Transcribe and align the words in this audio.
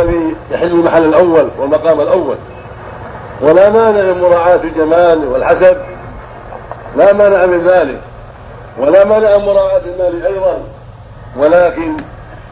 الذي 0.00 0.34
يحل 0.50 0.76
محل 0.76 1.04
الأول 1.04 1.48
والمقام 1.58 2.00
الأول. 2.00 2.36
ولا 3.40 3.70
مانع 3.70 4.02
من 4.02 4.20
مراعاة 4.20 4.60
الجمال 4.64 5.28
والحسب. 5.28 5.76
لا 6.96 7.12
مانع 7.12 7.46
من 7.46 7.66
ذلك. 7.66 8.00
ولا 8.78 9.04
مانع 9.04 9.36
من 9.36 9.44
مراعاة 9.44 9.80
المال 9.86 10.26
أيضا. 10.26 10.58
ولكن 11.36 11.96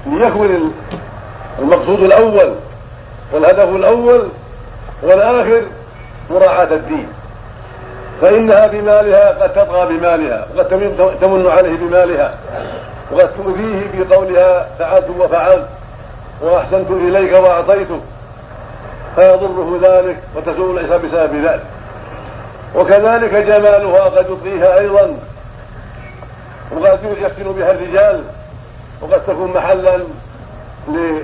ليكون 0.06 0.72
المقصود 1.58 2.02
الأول 2.02 2.54
والهدف 3.32 3.68
الأول 3.68 4.28
والآخر 5.02 5.62
مراعاة 6.30 6.68
الدين. 6.70 7.08
فإنها 8.20 8.66
بمالها 8.66 9.42
قد 9.42 9.52
تطغى 9.52 9.96
بمالها 9.96 10.46
وقد 10.56 10.68
تمن 11.20 11.46
عليه 11.56 11.76
بمالها 11.76 12.34
وقد 13.12 13.30
تؤذيه 13.36 14.04
بقولها 14.04 14.66
فعلت 14.78 15.06
وفعلت. 15.18 15.66
وأحسنت 16.42 16.90
إليك 16.90 17.32
وأعطيتك 17.32 18.00
فيضره 19.16 19.78
ذلك 19.82 20.18
وتسوء 20.36 20.72
العيسى 20.72 20.98
بسبب 20.98 21.44
ذلك. 21.44 21.64
وكذلك 22.74 23.34
جمالها 23.34 24.04
قد 24.04 24.26
يطغيها 24.30 24.78
أيضا. 24.78 25.16
وقد 26.72 26.98
يفتن 27.20 27.52
بها 27.52 27.70
الرجال. 27.70 28.22
وقد 29.00 29.20
تكون 29.26 29.52
محلا 29.54 29.98
لنظر 30.88 31.20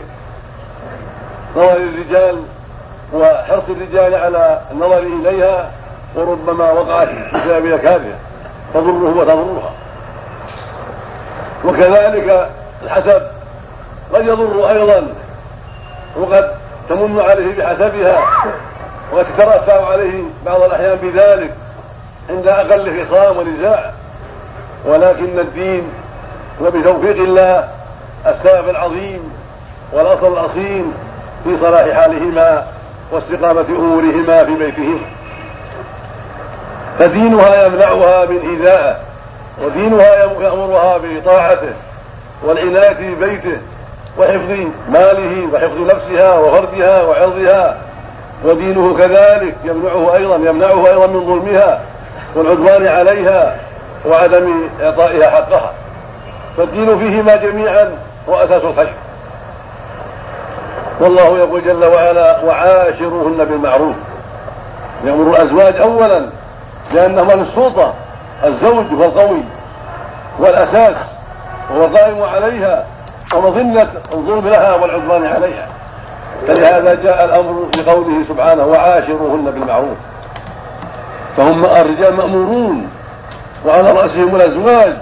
الرجال 1.56 2.42
وحرص 3.14 3.64
الرجال 3.68 4.14
على 4.14 4.60
النظر 4.72 4.98
إليها. 4.98 5.70
وربما 6.14 6.70
وقعت 6.70 7.08
بسبب 7.34 7.66
نكابها 7.66 8.18
تضره 8.74 9.14
وتضرها. 9.16 9.72
وكذلك 11.64 12.50
الحسب 12.82 13.22
قد 14.16 14.26
يضر 14.26 14.70
أيضا 14.70 15.06
وقد 16.16 16.50
تمن 16.88 17.20
عليه 17.28 17.56
بحسبها 17.58 18.18
وقد 19.12 19.26
عليه 19.68 20.22
بعض 20.46 20.62
الأحيان 20.62 20.98
بذلك 21.02 21.54
عند 22.30 22.46
أقل 22.46 23.04
خصام 23.04 23.36
ونزاع. 23.36 23.90
ولكن 24.84 25.38
الدين 25.38 25.82
وبتوفيق 26.60 27.16
الله 27.16 27.68
السبب 28.26 28.68
العظيم 28.68 29.32
والأصل 29.92 30.32
الأصيل 30.32 30.84
في 31.44 31.56
صلاح 31.60 32.00
حالهما 32.00 32.66
واستقامة 33.12 33.66
أمورهما 33.68 34.44
في 34.44 34.54
بيتهما. 34.54 34.98
فدينها 36.98 37.66
يمنعها 37.66 38.24
من 38.24 38.50
إيذائه 38.50 38.96
ودينها 39.62 40.14
يأمرها 40.40 40.98
بطاعته 40.98 41.72
والعناية 42.42 43.14
ببيته 43.14 43.58
وحفظ 44.18 44.50
ماله 44.90 45.48
وحفظ 45.54 45.78
نفسها 45.78 46.38
وفردها 46.38 47.02
وعرضها 47.02 47.76
ودينه 48.44 48.96
كذلك 48.98 49.54
يمنعه 49.64 50.14
أيضا 50.14 50.36
يمنعه 50.36 50.86
أيضا 50.88 51.06
من 51.06 51.26
ظلمها 51.26 51.80
والعدوان 52.34 52.86
عليها 52.86 53.56
وعدم 54.06 54.52
إعطائها 54.82 55.30
حقها. 55.30 55.72
فالدين 56.56 56.98
فيهما 56.98 57.36
جميعا 57.36 57.90
هو 58.28 58.34
أساس 58.44 58.62
الخير 58.62 58.92
والله 61.00 61.38
يقول 61.38 61.64
جل 61.64 61.84
وعلا 61.84 62.44
وعاشروهن 62.44 63.44
بالمعروف 63.44 63.96
يأمر 65.04 65.30
الأزواج 65.30 65.76
اولا 65.76 66.26
لانهما 66.94 67.32
للسلطه 67.32 67.92
الزوج 68.44 68.84
هو 68.98 69.04
القوي 69.04 69.42
والأساس 70.38 70.96
وهو 71.70 71.84
القائم 71.84 72.22
عليها 72.22 72.84
ومظنه 73.34 73.88
الظلم 74.12 74.48
لها 74.48 74.74
والعدوان 74.74 75.26
عليها. 75.26 75.66
فلهذا 76.48 76.94
جاء 76.94 77.24
الأمر 77.24 77.66
بقوله 77.76 78.24
سبحانه 78.28 78.66
وعاشروهن 78.66 79.50
بالمعروف. 79.54 79.96
فهم 81.36 81.64
الرجال 81.64 82.14
مأمورون 82.14 82.90
وعلى 83.66 83.92
رأسهم 83.92 84.36
الأزواج 84.36 84.92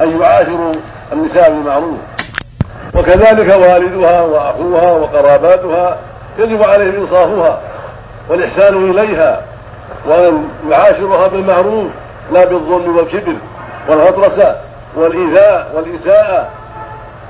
أن 0.00 0.20
يعاشروا 0.20 0.72
النساء 1.12 1.50
بالمعروف. 1.50 1.98
وكذلك 2.94 3.48
والدها 3.48 4.22
وأخوها 4.22 4.92
وقراباتها 4.92 5.96
يجب 6.38 6.62
عليهم 6.62 6.94
إنصافها 6.94 7.60
والإحسان 8.28 8.90
إليها 8.90 9.40
وأن 10.06 10.48
يعاشرها 10.70 11.26
بالمعروف 11.26 11.86
لا 12.32 12.44
بالظلم 12.44 12.96
والكبر 12.96 13.34
والغطرسة 13.88 14.56
والإيذاء 14.96 15.70
والإساءة 15.74 16.48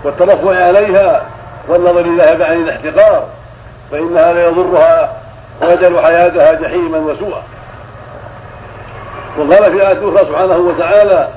والترفع 0.05 0.65
عليها 0.65 1.23
والنظر 1.69 2.01
إليها 2.01 2.35
بعين 2.35 2.61
الاحتقار 2.61 3.25
فإنها 3.91 4.33
ليضرها 4.33 5.13
ويجعل 5.63 6.05
حياتها 6.05 6.53
جحيما 6.53 6.99
وسوءا. 6.99 7.43
وقال 9.39 9.73
في 9.73 9.89
آية 9.89 9.99
أخرى 9.99 10.27
سبحانه 10.27 10.57
وتعالى 10.57 11.29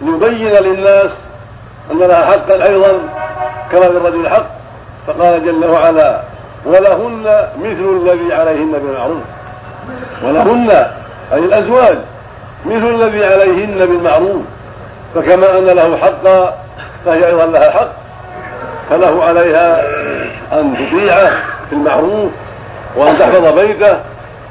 ليبين 0.00 0.52
للناس 0.52 1.10
أن 1.90 1.98
لها 1.98 2.24
حقا 2.24 2.64
أيضا 2.64 2.92
كما 3.72 3.84
للرجل 3.84 4.28
حق. 4.28 4.46
فقال 5.06 5.44
جل 5.44 5.64
وعلا 5.64 6.20
ولهن 6.66 7.46
مثل 7.58 8.00
الذي 8.02 8.34
عليهن 8.34 8.72
بالمعروف. 8.72 9.22
ولهن 10.24 10.86
أي 11.32 11.38
الأزواج 11.38 11.98
مثل 12.66 12.86
الذي 12.86 13.24
عليهن 13.24 13.86
بالمعروف. 13.86 14.42
فكما 15.14 15.58
أن 15.58 15.66
له 15.66 15.96
حقا 15.96 16.54
فهي 17.04 17.26
أيضا 17.26 17.46
لها 17.46 17.70
حق. 17.70 18.01
فله 18.92 19.24
عليها 19.24 19.82
أن 20.52 20.74
تطيعه 20.74 21.30
في 21.70 21.72
المعروف 21.72 22.30
وأن 22.96 23.18
تحفظ 23.18 23.58
بيته 23.58 23.98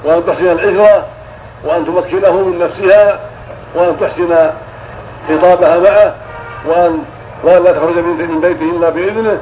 وأن 0.03 0.25
تحسن 0.27 0.51
العشرة 0.51 1.05
وأن 1.63 1.85
تمكنه 1.85 2.31
من 2.31 2.59
نفسها 2.59 3.19
وأن 3.75 3.95
تحسن 4.01 4.49
خطابها 5.29 5.77
معه 5.77 6.13
وأن 7.43 7.63
لا 7.63 7.71
تخرج 7.71 7.95
من 7.95 8.39
بيته 8.41 8.77
إلا 8.77 8.89
بإذنه 8.89 9.37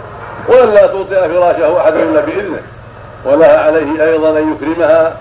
وأن 0.47 0.73
لا 0.73 0.87
توطئ 0.87 1.15
فراشه 1.15 1.81
أحد 1.81 1.93
إلا 1.93 2.21
بإذنه. 2.21 2.61
ولها 3.25 3.59
عليه 3.59 4.03
أيضا 4.03 4.29
أن 4.29 4.55
يكرمها 4.55 5.13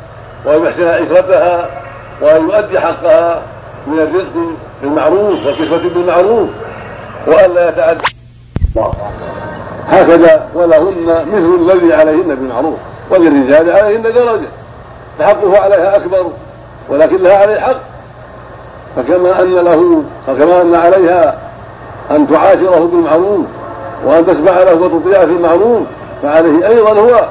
وأن 0.44 0.64
يحسن 0.64 0.86
عشرتها 0.88 1.66
وأن 2.20 2.50
يؤدي 2.50 2.80
حقها 2.80 3.42
من 3.86 3.98
الرزق 3.98 4.32
بالمعروف 4.82 5.46
والكسوة 5.46 5.94
بالمعروف 5.94 6.48
وأن 7.26 7.54
لا 7.54 7.68
يتعدى. 7.68 8.04
هكذا 9.90 10.48
ولهن 10.54 11.26
مثل 11.32 11.58
الذي 11.60 11.94
عليهن 11.94 12.34
بالمعروف 12.34 12.74
وللرجال 13.10 13.70
عليهن 13.70 14.02
درجة 14.02 14.48
فحقه 15.18 15.58
عليها 15.58 15.96
أكبر 15.96 16.26
ولكن 16.88 17.16
لها 17.16 17.36
عليه 17.36 17.60
حق 17.60 17.76
فكما 18.96 19.42
أن 19.42 19.54
له 19.54 20.02
فكما 20.26 20.62
أن 20.62 20.74
عليها 20.74 21.38
أن 22.10 22.28
تعاشره 22.30 22.88
بالمعروف 22.92 23.46
وأن 24.04 24.26
تسمع 24.26 24.52
له 24.52 24.74
وتطيعه 24.74 25.26
في 25.26 25.32
المعروف 25.32 25.82
فعليه 26.22 26.68
أيضا 26.68 26.92
هو 26.92 27.24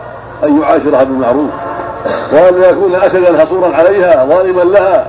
أن 0.44 0.62
يعاشرها 0.62 1.04
بالمعروف. 1.04 1.50
وأن 2.34 2.64
يكون 2.64 2.96
أسدا 2.96 3.46
حصورا 3.46 3.76
عليها 3.76 4.26
ظالما 4.26 4.62
لها. 4.62 5.08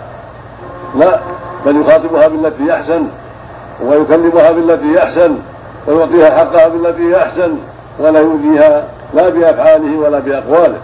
لا 0.98 1.18
بل 1.66 1.80
يخاطبها 1.80 2.28
بالتي 2.28 2.72
أحسن 2.72 3.06
ويكلمها 3.84 4.52
بالتي 4.52 5.02
أحسن. 5.02 5.34
ويعطيها 5.86 6.38
حقها 6.38 6.68
بالتي 6.68 7.16
أحسن 7.16 7.54
ولا 7.98 8.20
يؤذيها 8.20 8.84
لا 9.14 9.28
بأفعاله 9.28 9.98
ولا 9.98 10.18
بأقواله. 10.18 10.78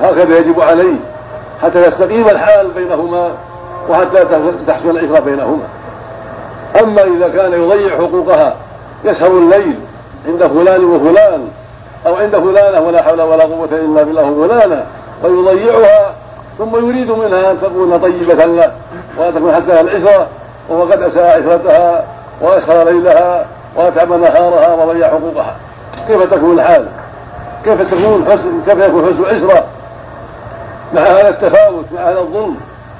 هكذا 0.00 0.38
يجب 0.38 0.60
عليه 0.60 0.96
حتى 1.62 1.86
يستقيم 1.86 2.28
الحال 2.28 2.70
بينهما 2.70 3.30
وحتى 3.88 4.24
تحسن 4.66 4.90
العشرة 4.90 5.20
بينهما. 5.20 5.64
أما 6.82 7.02
إذا 7.02 7.28
كان 7.28 7.52
يضيع 7.52 7.96
حقوقها 7.96 8.54
يسهر 9.04 9.30
الليل 9.30 9.74
عند 10.28 10.46
فلان 10.46 10.84
وفلان 10.84 11.48
أو 12.06 12.16
عند 12.16 12.36
فلانة 12.36 12.80
ولا 12.80 13.02
حول 13.02 13.20
ولا 13.20 13.44
قوة 13.44 13.68
إلا 13.72 14.02
بالله 14.02 14.46
فلانة 14.48 14.86
ويضيعها 15.24 16.12
ثم 16.58 16.76
يريد 16.76 17.10
منها 17.10 17.50
أن 17.50 17.58
تكون 17.62 17.98
طيبة 17.98 18.44
له 18.44 18.72
وأن 19.18 19.34
تكون 19.34 19.54
حسنة 19.54 19.80
العشرة 19.80 20.26
وهو 20.68 20.82
قد 20.82 21.02
أساء 21.02 21.40
عشرتها 21.40 22.04
وأسهر 22.40 22.84
ليلها 22.90 23.46
وأتعب 23.78 24.12
نهارها 24.12 24.84
وضيع 24.84 25.08
حقوقها. 25.08 25.56
كيف 26.08 26.34
تكون 26.34 26.58
الحال؟ 26.58 26.86
كيف 27.64 27.94
تكون 27.94 28.24
حسن 28.30 28.60
كيف 28.66 28.78
يكون 28.78 29.06
حسن 29.06 29.36
عشرة؟ 29.36 29.64
مع 30.94 31.00
هذا 31.00 31.28
التفاوت 31.28 31.84
مع 31.94 32.00
هذا 32.00 32.18
الظلم 32.20 32.56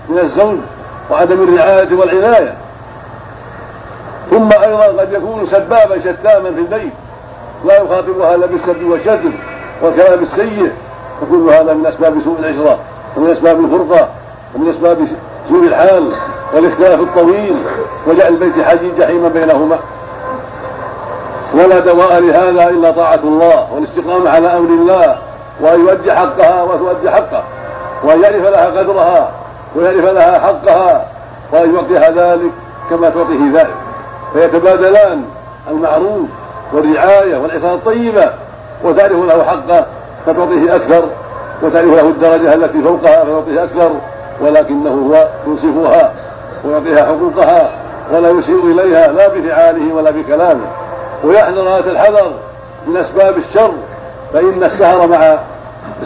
من 0.09 0.19
الزوج 0.19 0.59
وعدم 1.11 1.43
الرعاية 1.43 1.95
والعناية. 1.95 2.55
ثم 4.31 4.53
أيضا 4.53 4.85
قد 4.85 5.13
يكون 5.13 5.47
سبابا 5.47 5.99
شتاما 5.99 6.51
في 6.55 6.61
البيت. 6.61 6.93
لا 7.65 7.83
يخاطبها 7.83 8.35
إلا 8.35 8.47
بالسب 8.47 8.85
والشتم 8.85 9.33
والكلام 9.83 10.23
السيء. 10.23 10.73
فكل 11.21 11.51
هذا 11.51 11.75
من 11.75 11.87
أسباب 11.87 12.15
سوء 12.25 12.39
العشرة 12.39 12.79
ومن 13.17 13.31
أسباب 13.31 13.65
الفرقة 13.65 14.09
ومن 14.55 14.69
أسباب 14.69 14.99
سوء 15.49 15.65
الحال 15.65 16.13
والاختلاف 16.55 17.01
الطويل 17.01 17.55
وجعل 18.07 18.33
البيت 18.33 18.65
حاجي 18.65 18.91
جحيما 18.99 19.29
بينهما. 19.29 19.79
ولا 21.55 21.79
دواء 21.79 22.19
لهذا 22.19 22.71
إلا 22.71 22.91
طاعة 22.91 23.21
الله 23.25 23.69
والاستقامة 23.73 24.31
على 24.31 24.57
أمر 24.57 24.69
الله 24.69 25.17
وان 25.61 25.81
يؤدي 25.81 26.13
حقها 26.13 26.63
وتؤدي 26.63 27.11
حقه 27.11 27.43
وان 28.05 28.23
يعرف 28.23 28.45
لها 28.47 28.67
قدرها 28.67 29.31
ويعرف 29.77 30.05
لها 30.05 30.39
حقها 30.39 31.07
وان 31.53 31.75
يعطيها 31.75 32.11
ذلك 32.11 32.51
كما 32.91 33.11
تعطيه 33.11 33.53
ذلك. 33.55 33.75
فيتبادلان 34.33 35.25
المعروف 35.71 36.29
والرعاية 36.73 37.37
والعفاف 37.37 37.65
الطيبة 37.75 38.31
وتعرف 38.85 39.13
له 39.13 39.45
حقه 39.45 39.87
فتعطيه 40.27 40.77
أكثر 40.77 41.03
وتعرف 41.63 41.87
له 41.87 42.01
الدرجة 42.01 42.55
التي 42.55 42.83
فوقها 42.83 43.25
فتعطيه 43.25 43.65
أكثر 43.65 43.91
ولكنه 44.41 44.91
هو 44.91 45.29
ينصفها 45.47 46.13
ويعطيها 46.65 47.07
حقوقها 47.07 47.71
ولا 48.13 48.31
يسيء 48.31 48.65
إليها 48.65 49.13
لا 49.13 49.29
بفعاله 49.29 49.95
ولا 49.95 50.11
بكلامه. 50.11 50.67
ويحذر 51.25 51.63
هذا 51.63 51.91
الحذر 51.91 52.33
من 52.87 52.97
أسباب 52.97 53.39
الشر 53.39 53.73
فإن 54.33 54.65
السهر 54.65 55.07
مع 55.07 55.39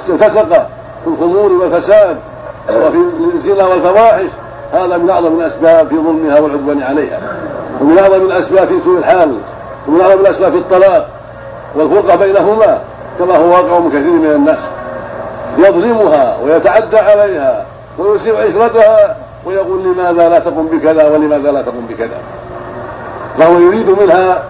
الفسقة 0.08 0.66
في 1.04 1.10
الخمور 1.10 1.52
والفساد 1.52 2.16
وفي 2.70 2.98
الزنا 3.34 3.66
والفواحش 3.66 4.28
هذا 4.72 4.96
من 4.96 5.10
أعظم 5.10 5.40
الأسباب 5.40 5.88
في 5.88 5.94
ظلمها 5.94 6.40
والعدوان 6.40 6.82
عليها. 6.82 7.20
ومن 7.80 7.98
أعظم 7.98 8.22
الأسباب 8.26 8.68
في 8.68 8.80
سوء 8.84 8.98
الحال 8.98 9.38
ومن 9.88 10.00
أعظم 10.00 10.20
الأسباب 10.20 10.52
في 10.52 10.58
الطلاق. 10.58 11.08
والفرقة 11.74 12.16
بينهما 12.16 12.78
كما 13.18 13.36
هو 13.36 13.50
واقع 13.50 13.78
من 13.78 13.90
كثير 13.90 14.12
من 14.12 14.32
الناس. 14.34 14.58
يظلمها 15.58 16.36
ويتعدى 16.44 16.98
عليها 16.98 17.64
ويسيء 17.98 18.36
عشرتها 18.36 19.16
ويقول 19.44 19.82
لماذا 19.82 20.28
لا 20.28 20.38
تقم 20.38 20.66
بكذا 20.66 21.08
ولماذا 21.08 21.52
لا 21.52 21.62
تقم 21.62 21.86
بكذا. 21.90 22.16
فهو 23.38 23.58
يريد 23.58 23.90
منها 23.90 24.42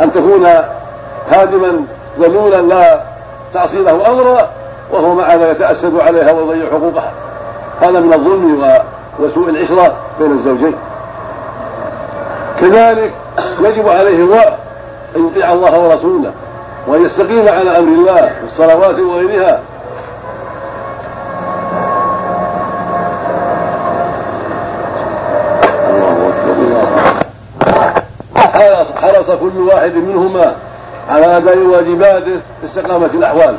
أن 0.00 0.12
تكون 0.12 0.46
هادما 1.30 1.80
ذلولا 2.20 2.62
لا 2.62 3.00
تعصي 3.54 3.78
له 3.78 4.10
أمرا 4.10 4.48
وهو 4.92 5.14
مع 5.14 5.34
ذلك 5.34 5.56
يتاسد 5.56 6.00
عليها 6.00 6.32
ويضيع 6.32 6.66
حقوقها. 6.66 7.12
هذا 7.80 8.00
من 8.00 8.12
الظلم 8.12 8.80
وسوء 9.18 9.48
العشرة 9.48 9.92
بين 10.20 10.32
الزوجين. 10.32 10.74
كذلك 12.60 13.12
يجب 13.60 13.88
عليه 13.88 14.22
هو 14.24 14.54
أن 15.16 15.26
يطيع 15.26 15.52
الله 15.52 15.78
ورسوله 15.78 16.32
وأن 16.86 17.04
يستقيم 17.04 17.48
على 17.48 17.78
أمر 17.78 17.88
الله 17.88 18.20
في 18.20 18.52
الصلوات 18.52 18.98
وغيرها 18.98 19.60
حرص 29.24 29.36
كل 29.38 29.58
واحد 29.58 29.94
منهما 29.94 30.54
على 31.10 31.36
أداء 31.36 31.58
واجباته 31.58 32.40
استقامت 32.64 33.14
الأحوال. 33.14 33.54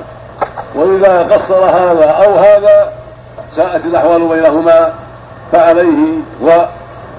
وإذا 0.76 1.36
قصر 1.36 1.64
هذا 1.64 2.06
أو 2.06 2.36
هذا 2.36 2.92
ساءت 3.56 3.86
الأحوال 3.86 4.28
بينهما 4.28 4.94
فعليه 5.52 6.20
وان 6.42 6.68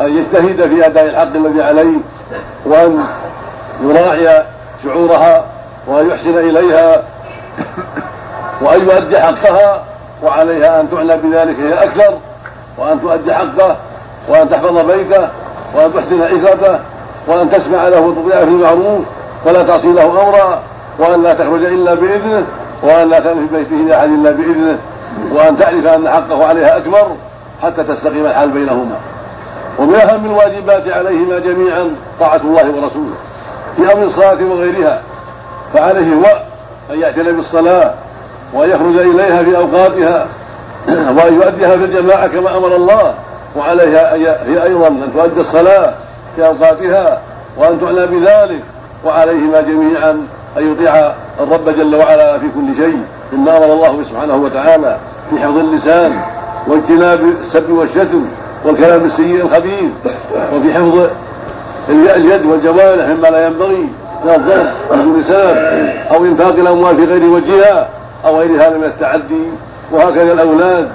يجتهد 0.00 0.68
في 0.68 0.86
أداء 0.86 1.04
الحق 1.04 1.36
الذي 1.36 1.62
عليه 1.62 1.98
وأن 2.64 3.04
يراعي 3.82 4.42
شعورها 4.84 5.44
وأن 5.86 6.10
يحسن 6.10 6.38
إليها 6.38 7.02
وأن 8.60 8.80
يؤدي 8.80 9.20
حقها 9.20 9.82
وعليها 10.22 10.80
أن 10.80 10.90
تعنى 10.90 11.16
بذلك 11.16 11.56
هي 11.60 11.84
أكثر 11.84 12.14
وأن 12.78 13.00
تؤدي 13.00 13.34
حقه 13.34 13.76
وأن 14.28 14.48
تحفظ 14.50 14.78
بيته 14.78 15.28
وأن 15.74 15.94
تحسن 15.94 16.22
عزته 16.22 16.78
وأن 17.26 17.50
تسمع 17.50 17.88
له 17.88 18.00
وتطيع 18.00 18.38
في 18.38 18.50
المعروف 18.50 19.00
ولا 19.44 19.62
تعصي 19.62 19.92
له 19.92 20.04
أمرا 20.04 20.62
وأن 20.98 21.22
لا 21.22 21.34
تخرج 21.34 21.64
إلا 21.64 21.94
بإذنه 21.94 22.46
وأن 22.82 23.08
لا 23.08 23.20
تأتي 23.20 23.38
في 23.50 23.56
بيته 23.56 23.76
لأحد 23.76 24.08
إلا 24.08 24.30
بإذنه 24.30 24.78
وأن 25.32 25.56
تعرف 25.56 25.86
أن 25.86 26.08
حقه 26.08 26.46
عليها 26.46 26.76
أكبر 26.76 27.06
حتى 27.62 27.82
تستقيم 27.82 28.26
الحال 28.26 28.50
بينهما. 28.50 28.96
ومن 29.78 29.94
أهم 29.94 30.26
الواجبات 30.26 30.88
عليهما 30.88 31.38
جميعا 31.38 31.90
طاعة 32.20 32.40
الله 32.44 32.70
ورسوله. 32.70 33.14
في 33.76 33.92
أمر 33.92 34.04
الصلاة 34.04 34.38
وغيرها 34.50 35.00
فعليه 35.74 36.14
هو 36.14 36.36
أن 36.94 37.00
يعتني 37.00 37.32
بالصلاة 37.32 37.90
وأن 38.54 38.70
يخرج 38.70 38.96
إليها 38.96 39.42
في 39.42 39.56
أوقاتها 39.56 40.26
وأن 40.88 41.34
يؤديها 41.34 41.76
في 41.76 41.84
الجماعة 41.84 42.26
كما 42.26 42.56
أمر 42.56 42.76
الله 42.76 43.14
وعليها 43.56 44.14
هي 44.14 44.62
أيضا 44.62 44.88
أن 44.88 45.10
تؤدي 45.14 45.40
الصلاة 45.40 45.94
في 46.36 46.46
أوقاتها 46.46 47.20
وأن 47.56 47.80
تعنى 47.80 48.06
بذلك 48.06 48.62
وعليهما 49.04 49.60
جميعا 49.60 50.10
أن 50.58 50.72
يطيع 50.72 51.12
الرب 51.40 51.68
جل 51.68 51.94
وعلا 51.94 52.38
في 52.38 52.46
كل 52.54 52.76
شيء. 52.76 53.02
مما 53.32 53.56
أمر 53.56 53.72
الله 53.72 54.02
سبحانه 54.02 54.36
وتعالى 54.36 54.96
في 55.30 55.38
حفظ 55.38 55.58
اللسان 55.58 56.20
واجتناب 56.66 57.20
السب 57.40 57.70
والشتم 57.70 58.24
والكلام 58.64 59.04
السيء 59.04 59.44
الخبيث 59.44 59.90
وفي 60.54 60.74
حفظ 60.74 61.08
اليد 61.88 62.46
والجوارح 62.46 63.06
مما 63.08 63.28
لا 63.28 63.46
ينبغي 63.46 63.88
من 64.24 64.30
الضرب 64.34 64.66
بدون 64.90 65.22
سبب 65.22 65.56
أو 66.10 66.24
إنفاق 66.24 66.54
الأموال 66.58 66.96
في 66.96 67.04
غير 67.04 67.30
وجهها 67.30 67.88
أو 68.24 68.38
غير 68.38 68.50
هذا 68.50 68.78
من 68.78 68.84
التعدي. 68.84 69.42
وهكذا 69.92 70.32
الأولاد 70.32 70.88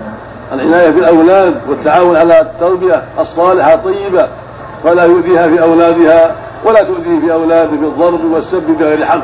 العناية 0.54 0.90
بالأولاد 0.90 1.54
والتعاون 1.70 2.16
على 2.16 2.42
التربية 2.42 3.04
الصالحة 3.20 3.74
الطيبة 3.74 4.28
فلا 4.84 5.04
يؤذيها 5.04 5.48
في 5.48 5.62
أولادها 5.62 6.36
ولا 6.66 6.84
تؤذيه 6.84 7.20
في 7.20 7.34
أولاده 7.34 7.72
بالضرب 7.72 8.32
والسب 8.34 8.64
بغير 8.80 9.06
حق 9.06 9.22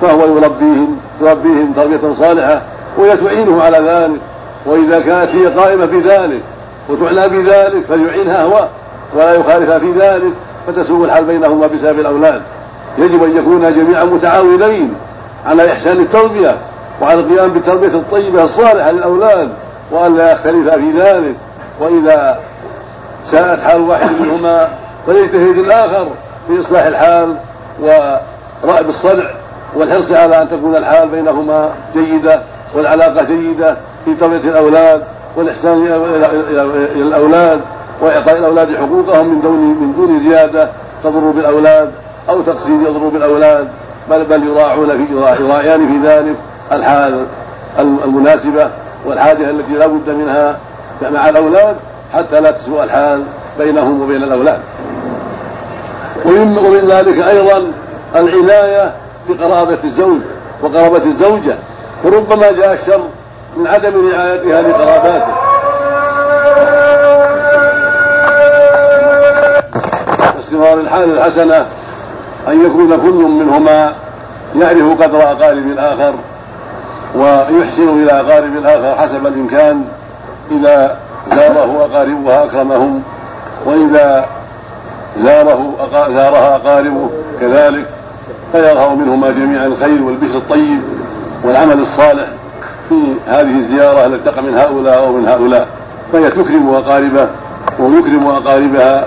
فهو 0.00 0.20
يربيهم 0.20 0.96
يربيهم 1.20 1.72
تربية 1.76 2.14
صالحة 2.18 2.62
ويتعينه 2.98 3.62
على 3.62 3.78
ذلك. 3.78 4.20
وإذا 4.66 5.00
كانت 5.00 5.34
هي 5.34 5.46
قائمة 5.46 5.84
بذلك 5.86 6.40
وتعنى 6.88 7.28
بذلك 7.28 7.84
فليعينها 7.88 8.44
هو. 8.44 8.66
ولا 9.14 9.34
يخالفها 9.34 9.78
في 9.78 9.92
ذلك 9.92 10.32
فتسوء 10.66 11.04
الحال 11.04 11.24
بينهما 11.24 11.66
بسبب 11.66 12.00
الأولاد. 12.00 12.42
يجب 12.98 13.24
أن 13.24 13.36
يكونا 13.36 13.70
جميعا 13.70 14.04
متعاونين 14.04 14.94
على 15.46 15.72
إحسان 15.72 16.00
التربية 16.00 16.56
وعلى 17.02 17.20
القيام 17.20 17.48
بالتربية 17.48 17.88
الطيبة 17.88 18.44
الصالحة 18.44 18.90
للأولاد 18.90 19.48
وأن 19.90 20.16
لا 20.16 20.32
يختلفا 20.32 20.76
في 20.76 20.90
ذلك. 20.98 21.34
وإذا 21.80 22.40
ساءت 23.26 23.60
حال 23.60 23.80
واحد 23.80 24.10
منهما 24.20 24.68
فليجتهد 25.06 25.58
الآخر 25.58 26.06
في 26.48 26.60
إصلاح 26.60 26.86
الحال 26.86 27.34
ورأب 27.80 28.88
الصدع 28.88 29.24
والحرص 29.74 30.10
على 30.10 30.42
أن 30.42 30.48
تكون 30.48 30.76
الحال 30.76 31.08
بينهما 31.08 31.70
جيدة 31.94 32.42
والعلاقة 32.74 33.22
جيدة 33.24 33.76
في 34.04 34.14
تربية 34.14 34.50
الأولاد 34.50 35.02
والإحسان 35.36 35.86
إلى 36.94 37.02
الأولاد 37.02 37.60
وإعطاء 38.00 38.38
الأولاد 38.38 38.76
حقوقهم 38.76 39.28
من 39.28 39.40
دون 39.40 39.58
من 39.58 39.92
دون 39.96 40.20
زيادة 40.20 40.68
تضر 41.04 41.30
بالأولاد 41.30 41.90
أو 42.28 42.42
تقصير 42.42 42.80
يضر 42.80 43.08
بالأولاد 43.08 43.68
بل 44.10 44.24
بل 44.24 44.46
يراعون 44.46 44.88
في 44.88 45.12
يراعيان 45.44 45.88
في 45.88 46.08
ذلك 46.08 46.36
الحال 46.72 47.26
المناسبة 47.78 48.70
والحاجة 49.06 49.50
التي 49.50 49.72
لا 49.72 49.86
بد 49.86 50.08
منها 50.10 50.56
مع 51.10 51.28
الأولاد 51.28 51.76
حتى 52.14 52.40
لا 52.40 52.50
تسوء 52.50 52.84
الحال 52.84 53.22
بينهم 53.58 54.02
وبين 54.02 54.22
الأولاد. 54.22 54.58
ومن, 56.24 56.58
ومن 56.58 56.88
ذلك 56.90 57.18
أيضا 57.28 57.72
العناية 58.16 58.92
بقرابة 59.28 59.78
الزوج 59.84 60.18
وقرابة 60.62 61.04
الزوجة 61.04 61.54
فربما 62.04 62.52
جاء 62.52 62.72
الشر 62.72 63.00
من 63.56 63.66
عدم 63.66 64.10
رعايتها 64.12 64.62
لقراباته. 64.62 65.32
استمرار 70.38 70.80
الحال 70.80 71.18
الحسنة 71.18 71.66
أن 72.48 72.66
يكون 72.66 72.96
كل 72.96 73.44
منهما 73.44 73.92
يعرف 74.56 75.02
قدر 75.02 75.22
أقارب 75.22 75.66
الآخر 75.66 76.14
ويحسن 77.14 78.02
إلى 78.02 78.12
أقارب 78.12 78.56
الآخر 78.56 79.02
حسب 79.02 79.26
الإمكان 79.26 79.84
إذا 80.50 80.96
زاره 81.30 81.88
أقاربها 81.92 82.44
أكرمهم 82.44 83.02
وإذا 83.66 84.26
زاره 85.18 85.74
زارها 85.92 86.56
أقاربه 86.56 87.10
كذلك 87.40 87.84
فيظهر 88.52 88.94
منهما 88.94 89.30
جميعا 89.30 89.66
الخير 89.66 90.02
والبشر 90.02 90.36
الطيب 90.36 90.80
والعمل 91.44 91.80
الصالح 91.80 92.26
في 92.88 92.94
هذه 93.28 93.56
الزيارة 93.58 94.06
التي 94.06 94.30
تقع 94.30 94.40
من 94.40 94.54
هؤلاء 94.54 94.98
أو 94.98 95.12
من 95.12 95.28
هؤلاء. 95.28 95.66
فهي 96.12 96.30
تكرم 96.30 96.68
أقاربه 96.68 97.26
ويكرم 97.78 98.26
أقاربها 98.26 99.06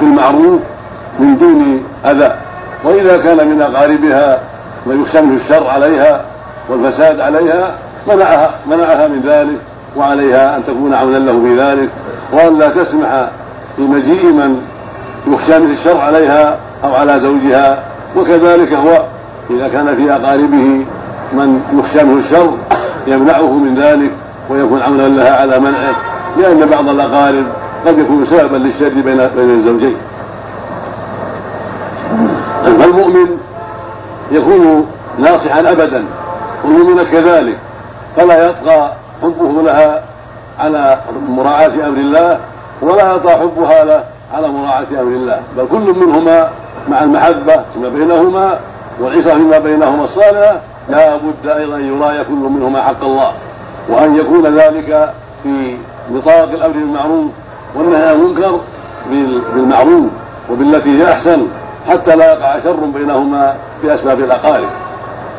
بالمعروف 0.00 0.60
من 1.18 1.38
دون 1.38 1.84
أذى. 2.04 2.34
وإذا 2.84 3.16
كان 3.16 3.48
من 3.48 3.62
أقاربها 3.62 4.40
يخشى 4.86 5.20
منه 5.20 5.36
الشر 5.36 5.66
عليها 5.66 6.24
والفساد 6.68 7.20
عليها 7.20 7.74
منعها 8.08 8.50
منعها 8.66 9.08
من 9.08 9.22
ذلك 9.26 9.58
وعليها 9.96 10.56
أن 10.56 10.64
تكون 10.66 10.94
عونا 10.94 11.16
له 11.16 11.32
في 11.32 11.60
ذلك 11.60 11.88
وأن 12.32 12.58
لا 12.58 12.68
تسمح 12.68 13.28
بمجيء 13.78 14.24
من 14.24 14.65
يخشى 15.26 15.58
من 15.58 15.70
الشر 15.70 16.00
عليها 16.00 16.56
أو 16.84 16.94
على 16.94 17.20
زوجها 17.20 17.82
وكذلك 18.16 18.72
هو 18.72 19.02
إذا 19.50 19.68
كان 19.68 19.96
في 19.96 20.12
أقاربه 20.12 20.84
من 21.32 21.60
يخشى 21.78 22.04
منه 22.04 22.18
الشر 22.18 22.50
يمنعه 23.06 23.52
من 23.52 23.74
ذلك 23.74 24.10
ويكون 24.50 24.82
عونا 24.82 25.02
لها 25.02 25.40
على 25.40 25.58
منعه 25.58 25.94
لأن 26.38 26.68
بعض 26.68 26.88
الأقارب 26.88 27.44
قد 27.86 27.98
يكون 27.98 28.24
سببا 28.24 28.56
للشر 28.56 28.88
بين 28.88 29.28
بين 29.36 29.50
الزوجين. 29.50 29.96
فالمؤمن 32.64 33.38
يكون 34.32 34.86
ناصحا 35.18 35.60
أبدا 35.60 36.04
والمؤمنة 36.64 37.04
كذلك 37.04 37.58
فلا 38.16 38.46
يطغى 38.48 38.92
حبه 39.22 39.62
لها 39.62 40.02
على 40.60 40.98
مراعاة 41.28 41.66
أمر 41.66 41.98
الله 41.98 42.38
ولا 42.82 43.14
يطغى 43.14 43.32
حبها 43.32 43.84
له 43.84 44.04
على 44.34 44.48
مراعاة 44.48 44.86
أمر 44.90 45.12
الله. 45.16 45.42
بل 45.56 45.66
كل 45.70 46.06
منهما 46.06 46.50
مع 46.88 47.02
المحبة 47.02 47.62
فيما 47.74 47.88
بينهما 47.88 48.58
والعشرة 49.00 49.34
فيما 49.34 49.58
بينهما 49.58 50.04
الصالحة 50.04 50.60
لا 50.88 51.16
بد 51.16 51.48
أيضا 51.48 51.76
أن 51.76 51.96
يراعي 51.96 52.24
كل 52.24 52.34
منهما 52.34 52.82
حق 52.82 53.04
الله. 53.04 53.32
وأن 53.88 54.16
يكون 54.16 54.46
ذلك 54.58 55.14
في 55.42 55.76
نطاق 56.12 56.50
الأمر 56.52 56.72
بالمعروف 56.72 57.30
والنهي 57.74 58.08
عن 58.08 58.14
المنكر 58.14 58.60
بالمعروف 59.54 60.10
وبالتي 60.50 61.02
هي 61.02 61.12
أحسن 61.12 61.46
حتى 61.88 62.16
لا 62.16 62.32
يقع 62.32 62.58
شر 62.58 62.84
بينهما 62.94 63.54
بأسباب 63.82 64.20
الأقارب. 64.20 64.68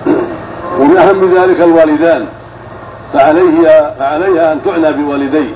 ومن 0.80 0.98
أهم 0.98 1.38
ذلك 1.38 1.62
الوالدان. 1.62 2.26
فعليه 3.14 3.94
فعليها 4.00 4.54
أن 4.54 4.60
تعنى 4.66 4.94
بوالديه 4.94 5.50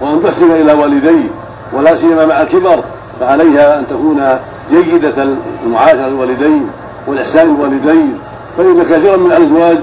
وأن 0.00 0.22
تحسن 0.22 0.50
إلى 0.50 0.72
والديه. 0.72 1.43
ولا 1.72 1.96
سيما 1.96 2.26
مع 2.26 2.40
الكبر 2.40 2.80
فعليها 3.20 3.78
أن 3.78 3.86
تكون 3.86 4.38
جيدة 4.70 5.28
المعاشرة 5.66 6.06
الوالدين 6.06 6.70
والإحسان 7.06 7.54
الوالدين 7.54 8.18
فإن 8.58 8.82
كثيرا 8.82 9.16
من 9.16 9.32
الأزواج 9.32 9.78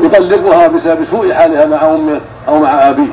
يطلقها 0.00 0.68
بسبب 0.68 1.04
سوء 1.04 1.32
حالها 1.32 1.66
مع 1.66 1.94
أمه 1.94 2.20
أو 2.48 2.58
مع 2.58 2.88
أبيه. 2.88 3.12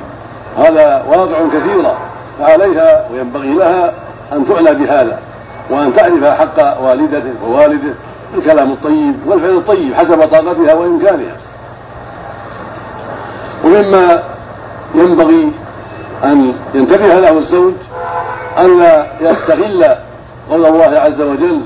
هذا 0.58 1.06
واقع 1.10 1.38
كثيرا 1.54 1.98
فعليها 2.40 3.06
وينبغي 3.14 3.54
لها 3.54 3.94
أن 4.34 4.46
تعنى 4.46 4.74
بهذا 4.74 5.20
وأن 5.70 5.96
تعرف 5.96 6.26
حق 6.26 6.82
والدته 6.84 7.34
ووالده 7.48 7.94
الكلام 8.38 8.72
الطيب 8.72 9.16
والفعل 9.26 9.50
الطيب 9.50 9.94
حسب 9.94 10.28
طاقتها 10.28 10.74
وإمكانها. 10.74 11.36
ومما 13.66 14.24
ينبغي 14.96 15.52
أن 16.24 16.54
ينتبه 16.74 17.20
له 17.20 17.38
الزوج 17.38 17.74
ألا 18.60 19.06
يستغل 19.22 19.86
قول 20.52 20.66
الله 20.66 21.00
عز 21.00 21.22
وجل 21.22 21.62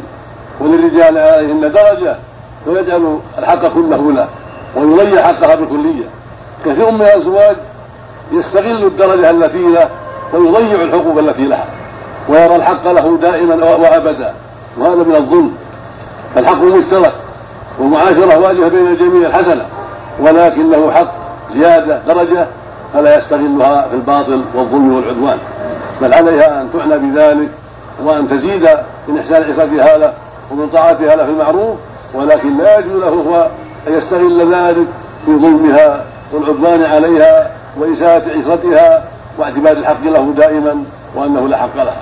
وللرجال 0.60 1.18
عليهن 1.18 1.72
درجة 1.72 2.16
ويجعل 2.68 3.20
الحق 3.38 3.68
كله 3.74 4.12
له 4.12 4.28
ويضيع 4.76 5.22
حقها 5.22 5.56
بالكلية. 5.56 6.06
كثير 6.66 6.92
من 6.92 7.02
الأزواج 7.02 7.56
يستغل 8.32 8.84
الدرجة 8.84 9.30
التي 9.30 9.68
له 9.68 9.90
ويضيع 10.34 10.82
الحقوق 10.82 11.18
التي 11.18 11.46
لها 11.46 11.66
ويرى 12.30 12.56
الحق 12.56 12.92
له 12.92 13.18
دائما 13.22 13.66
وأبدا 13.66 14.34
وهذا 14.78 15.04
من 15.04 15.16
الظلم. 15.16 15.56
فالحق 16.36 16.62
مشترك 16.62 17.14
والمعاشرة 17.80 18.40
واجبة 18.40 18.68
بين 18.68 18.88
الجميع 18.88 19.28
الحسنة 19.28 19.66
ولكن 20.20 20.72
له 20.72 20.92
حق 20.92 21.12
زيادة 21.52 22.02
درجة 22.08 22.48
فلا 22.96 23.18
يستغلها 23.18 23.88
في 23.90 23.96
الباطل 23.96 24.42
والظلم 24.56 24.96
والعدوان. 24.96 25.38
بل 26.02 26.14
عليها 26.14 26.62
أن 26.62 26.70
تعنى 26.74 26.98
بذلك 26.98 27.50
وأن 28.04 28.28
تزيد 28.28 28.68
من 29.08 29.18
إحسان 29.18 29.44
عشرتها 29.44 29.98
له 29.98 30.14
ومن 30.52 30.70
طاعتها 30.74 31.16
له 31.16 31.26
في 31.26 31.32
المعروف 31.32 31.76
ولكن 32.14 32.58
لا 32.58 32.80
يجوز 32.80 33.04
له 33.04 33.10
هو 33.10 33.48
أن 33.88 33.94
يستغل 33.98 34.54
ذلك 34.54 34.88
في 35.26 35.32
ظلمها 35.32 36.04
والعدوان 36.34 36.84
عليها 36.84 37.52
وإساءة 37.78 38.24
عشرتها 38.40 39.04
واعتبار 39.38 39.72
الحق 39.72 40.04
له 40.04 40.34
دائما 40.38 40.84
وأنه 41.16 41.48
لا 41.48 41.58
حق 41.58 41.76
لها. 41.76 42.02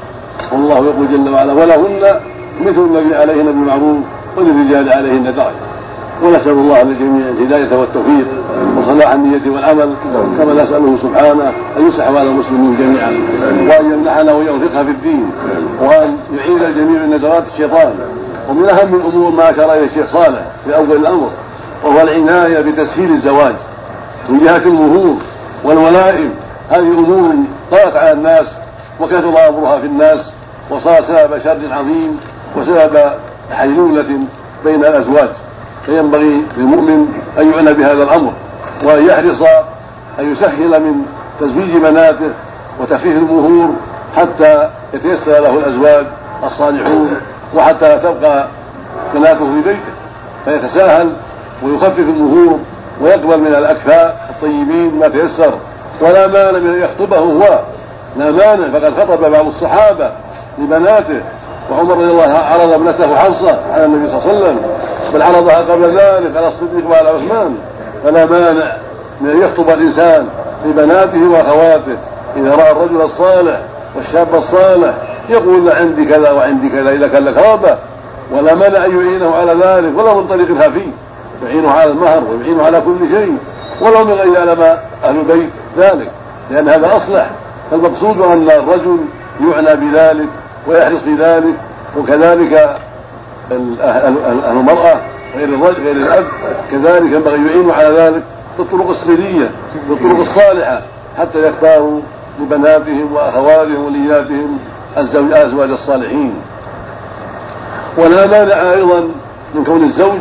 والله 0.52 0.78
يقول 0.78 1.08
جل 1.12 1.34
وعلا 1.34 1.54
ولهن 1.54 2.20
مثل 2.62 2.82
الذي 2.92 3.16
عليهن 3.16 3.46
بالمعروف 3.46 3.98
وللرجال 4.38 4.94
عليهن 4.94 5.24
درجة. 5.24 5.73
ونسأل 6.24 6.51
الله 6.51 6.84
للجميع 6.84 7.27
الهداية 7.30 7.80
والتوفيق 7.80 8.27
وصلاح 8.77 9.12
النية 9.12 9.50
والعمل 9.50 9.94
كما 10.38 10.63
نسأله 10.63 10.98
سبحانه 11.01 11.51
أن 11.77 11.88
يصلح 11.88 12.08
على 12.08 12.22
المسلمين 12.22 12.77
جميعا 12.80 13.12
وأن 13.70 13.92
يمنحنا 13.92 14.34
ويوفقها 14.34 14.84
في 14.84 14.89
الدين 14.92 15.32
وأن 15.82 16.18
يعيد 16.38 16.63
الجميع 16.63 17.01
من 17.01 17.13
نزغات 17.15 17.44
الشيطان 17.53 17.94
ومن 18.50 18.70
أهم 18.70 18.96
الأمور 18.96 19.32
ما 19.32 19.50
أشار 19.50 19.74
إليه 19.74 19.86
الشيخ 19.86 20.08
صالح 20.08 20.42
في 20.65 20.75
أول 20.75 20.96
الأمر 20.96 21.30
وهو 21.84 22.01
العناية 22.01 22.60
بتسهيل 22.60 23.12
الزواج 23.12 23.56
من 24.30 24.39
جهة 24.39 24.62
المهور 24.65 25.15
والولائم. 25.63 26.30
هذه 26.70 26.92
أمور 27.00 27.34
طغت 27.72 27.96
على 27.96 28.12
الناس 28.12 28.46
وكثر 29.00 29.50
أمرها 29.50 29.80
في 29.80 29.86
الناس 29.86 30.32
وصار 30.70 31.01
سبب 31.01 31.39
شر 31.44 31.60
عظيم 31.72 32.20
وسبب 32.58 33.12
حيلولة 33.51 34.06
بين 34.65 34.86
الأزواج. 34.86 35.30
فينبغي 35.86 36.42
للمؤمن 36.58 37.08
أن 37.40 37.52
يعنى 37.52 37.74
بهذا 37.74 38.04
الأمر 38.04 38.32
وأن 38.84 39.06
يحرص 39.06 39.42
أن 40.20 40.32
يسهل 40.32 40.80
من 40.80 41.06
تزويج 41.40 41.78
بناته 41.78 42.30
وتخفيف 42.80 43.18
المهور 43.18 43.70
حتى 44.18 44.70
يتيسر 44.94 45.32
له 45.32 45.54
الأزواج 45.58 46.06
الصالحون 46.44 47.18
وحتى 47.56 48.00
تبقى 48.04 48.48
بناته 49.13 49.46
في 49.46 49.62
بيته. 49.66 49.92
فيتساهل 50.46 51.10
ويخفف 51.63 52.00
المهور 52.00 52.60
ويقبل 53.02 53.40
من 53.40 53.56
الأكفاء 53.58 54.30
الطيبين 54.30 55.00
ما 55.00 55.08
تيسر. 55.08 55.54
ولا 56.02 56.28
مانع 56.28 56.60
من 56.60 56.74
أن 56.74 56.82
يخطبه 56.82 57.18
هو. 57.18 57.60
لا 58.18 58.32
مانع 58.32 58.80
فقد 58.80 58.94
خطب 58.94 59.32
بعض 59.32 59.48
الصحابة 59.48 60.12
لبناته 60.60 61.22
وعمر 61.72 61.94
رضي 61.94 62.12
الله 62.12 62.38
عرض 62.38 62.72
ابنته 62.72 63.16
حفصة 63.16 63.60
على 63.74 63.86
النبي 63.86 64.10
صلى 64.10 64.20
الله 64.20 64.30
عليه 64.30 64.44
وسلم. 64.44 64.60
بل 65.13 65.22
عرضها 65.22 65.58
قبل 65.58 65.86
ذلك 65.86 66.38
على 66.38 66.48
الصديق 66.48 66.89
وعلى 66.89 67.10
عثمان. 67.10 67.55
فلا 68.03 68.25
مانع 68.25 68.77
من 69.22 69.29
أن 69.29 69.41
يخطب 69.41 69.70
الإنسان 69.70 70.27
لبناته 70.65 71.29
وأخواته 71.29 71.98
إذا 72.38 72.55
رأى 72.55 72.72
الرجل 72.72 73.01
الصالح 73.01 73.62
والشاب 73.96 74.36
الصالح 74.36 74.93
يقول 75.29 75.72
عندي 75.72 76.05
كذا 76.05 76.32
وعندي 76.32 76.70
كذا 76.70 76.91
إذا 76.91 77.08
كان 77.08 77.25
لك 77.25 77.38
رغبه 77.38 77.77
ولا 78.32 78.55
مانع 78.55 78.86
أن 78.86 78.98
يعينه 78.98 79.36
على 79.36 79.51
ذلك 79.51 79.98
ولا 79.98 80.13
من 80.13 80.27
طريق 80.27 80.50
الخفي 80.50 80.88
يعينه 81.46 81.72
على 81.72 81.91
المهر 81.91 82.24
ويعينه 82.32 82.63
على 82.63 82.82
كل 82.82 83.10
شيء. 83.10 83.38
ولو 83.82 84.05
من 84.05 84.12
غير 84.12 84.34
يعلم 84.34 84.62
أهل 85.03 85.20
البيت 85.20 85.51
ذلك 85.77 86.12
لأن 86.51 86.70
هذا 86.70 86.96
أصلح. 86.96 87.29
فالمقصود 87.72 88.22
أن 88.22 88.50
الرجل 88.50 88.98
يعنى 89.41 89.75
بذلك 89.75 90.27
ويحرص 90.67 91.00
في 91.00 91.15
ذلك 91.15 91.53
وكذلك 91.98 92.77
المرأة 93.52 95.02
غير 95.36 95.50
الرجل 95.50 95.84
غير 95.84 95.96
الأب 95.96 96.26
كذلك 96.72 97.12
ينبغي 97.12 97.48
يعينوا 97.48 97.74
على 97.74 97.90
ذلك 97.90 98.24
بالطرق 98.58 98.90
السرية 98.90 99.50
بالطرق 99.90 100.20
الصالحة 100.20 100.82
حتى 101.18 101.48
يختاروا 101.48 102.00
لبناتهم 102.40 103.14
وأخواتهم 103.14 103.86
ولياتهم 103.86 104.58
الأزواج 104.98 105.70
الصالحين. 105.70 106.34
ولا 107.98 108.28
مانع 108.28 108.74
أيضا 108.74 109.00
من 109.56 109.64
كون 109.64 109.84
الزوج 109.84 110.20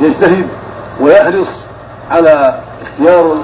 يجتهد 0.00 0.46
ويحرص 1.00 1.64
على 2.10 2.58
اختيار 2.82 3.36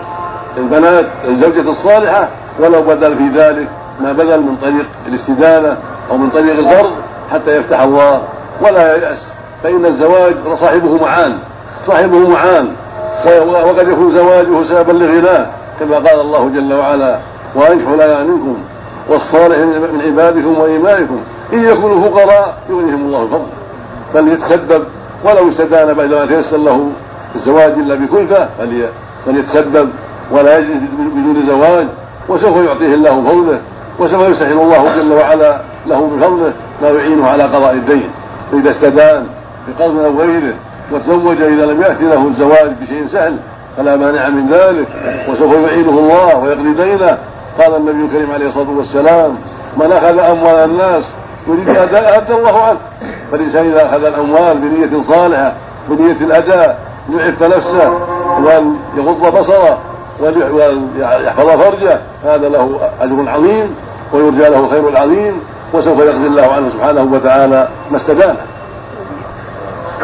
البنات 0.56 1.04
الزوجة 1.28 1.70
الصالحة 1.70 2.28
ولو 2.60 2.82
بدل 2.82 3.16
في 3.16 3.28
ذلك 3.38 3.68
ما 4.00 4.12
بدل 4.12 4.40
من 4.40 4.56
طريق 4.62 4.86
الاستدانة 5.08 5.76
أو 6.10 6.16
من 6.16 6.30
طريق 6.30 6.58
القرض 6.58 6.90
حتى 7.32 7.56
يفتح 7.56 7.80
الله 7.80 8.22
ولا 8.62 8.96
ييأس 8.96 9.18
فإن 9.62 9.86
الزواج 9.86 10.34
صاحبه 10.60 10.96
معان 11.02 11.38
صاحبه 11.86 12.28
معان 12.28 12.68
وقد 13.66 13.88
يكون 13.88 14.12
زواجه 14.12 14.64
سببا 14.68 14.92
لغناه 14.92 15.46
كما 15.80 15.96
قال 15.96 16.20
الله 16.20 16.50
جل 16.54 16.74
وعلا 16.74 17.18
وأنكحوا 17.54 17.96
لا 17.96 18.24
والصالح 19.08 19.58
من 19.58 20.02
عبادكم 20.06 20.58
وإيمانكم 20.58 21.20
إن 21.52 21.64
يكونوا 21.64 22.08
فقراء 22.08 22.54
يغنيهم 22.70 23.06
الله 23.06 23.26
فضله 23.26 23.46
فليتسبب 24.14 24.84
ولو 25.24 25.48
استدان 25.48 25.94
بعد 25.94 26.14
ما 26.14 26.26
تيسر 26.26 26.56
له 26.56 26.90
الزواج 27.34 27.72
إلا 27.72 27.94
بكلفة 27.94 28.48
فليتسبب 29.26 29.88
ولا 30.30 30.58
يجلس 30.58 30.72
بدون 30.98 31.44
زواج 31.46 31.86
وسوف 32.28 32.56
يعطيه 32.56 32.94
الله 32.94 33.22
فضله 33.28 33.60
وسوف 33.98 34.28
يسهل 34.28 34.60
الله 34.60 34.96
جل 34.96 35.12
وعلا 35.12 35.60
له 35.86 36.10
بفضله 36.16 36.52
ما 36.82 36.88
يعينه 36.90 37.28
على 37.28 37.44
قضاء 37.44 37.72
الدين. 37.72 38.10
فإذا 38.52 38.70
استدان 38.70 39.26
بقرض 39.68 39.98
أو 39.98 40.20
غيره 40.20 40.54
وتزوج 40.92 41.42
إذا 41.42 41.66
لم 41.66 41.82
يأتي 41.82 42.04
له 42.04 42.26
الزواج 42.28 42.70
بشيء 42.82 43.06
سهل 43.06 43.36
فلا 43.76 43.96
مانع 43.96 44.28
من 44.28 44.48
ذلك 44.50 44.86
وسوف 45.28 45.52
يعينه 45.52 45.90
الله 45.90 46.36
ويقضي 46.36 46.72
دينه. 46.72 47.18
قال 47.58 47.76
النبي 47.76 48.04
الكريم 48.04 48.32
عليه 48.34 48.48
الصلاة 48.48 48.70
والسلام 48.70 49.36
من 49.76 49.92
أخذ 49.92 50.18
أموال 50.18 50.70
الناس 50.70 51.12
يريد 51.48 51.68
أداء 51.68 52.16
أدى 52.16 52.34
الله 52.34 52.62
عنه. 52.62 52.78
فالإنسان 53.32 53.70
إذا 53.70 53.86
أخذ 53.86 54.04
الأموال 54.04 54.58
بنية 54.58 55.02
صالحة 55.08 55.52
بنية 55.88 56.16
الأداء 56.20 56.78
ليعف 57.08 57.42
نفسه 57.42 57.92
وأن 58.44 58.76
يغض 58.96 59.38
بصره 59.38 59.78
ويحفظ 60.20 61.46
فرجه 61.46 62.00
هذا 62.24 62.48
له 62.48 62.90
أجر 63.00 63.30
عظيم 63.30 63.74
ويرجى 64.12 64.48
له 64.48 64.60
الخير 64.60 64.88
العظيم 64.88 65.40
وسوف 65.72 65.98
يقضي 65.98 66.26
الله 66.26 66.52
عنه 66.52 66.70
سبحانه 66.70 67.08
وتعالى 67.12 67.68
ما 67.90 67.96
استدانه 67.96 68.36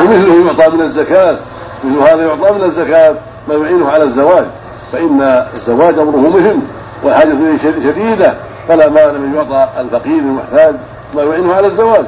ومثله 0.00 0.46
يعطى 0.46 0.76
من 0.76 0.80
الزكاة 0.80 1.36
مثل 1.84 2.12
هذا 2.12 2.26
يعطى 2.26 2.52
من 2.52 2.64
الزكاة 2.64 3.14
ما 3.48 3.54
يعينه 3.54 3.90
على 3.90 4.04
الزواج. 4.04 4.44
فإن 4.92 5.44
الزواج 5.56 5.98
أمره 5.98 6.16
مهم 6.16 6.62
والحاجة 7.02 7.32
إليه 7.32 7.58
شديدة 7.58 8.34
فلا 8.68 8.88
مانع 8.88 9.12
من 9.12 9.34
يعطى 9.34 9.68
الفقير 9.80 10.18
المحتاج 10.18 10.74
ما 11.16 11.22
يعينه 11.22 11.54
على 11.54 11.66
الزواج. 11.66 12.04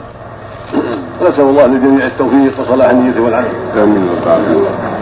نسأل 1.29 1.45
الله 1.45 1.67
للجميع 1.67 2.07
التوفيق 2.07 2.61
وصلاح 2.61 2.90
النية 2.90 3.21
والعمل. 3.21 3.47
آمين. 3.76 5.00